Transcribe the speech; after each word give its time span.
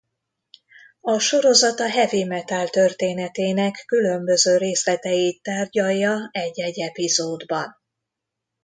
A 1.01 1.19
sorozat 1.19 1.79
a 1.79 1.89
heavy 1.89 2.23
metal 2.23 2.67
történetének 2.67 3.83
különböző 3.87 4.57
részleteit 4.57 5.41
tárgyalja 5.41 6.29
egy-egy 6.31 6.79
epizódban. 6.79 7.77